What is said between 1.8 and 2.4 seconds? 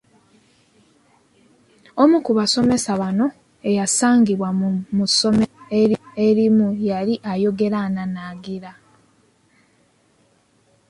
Omu ku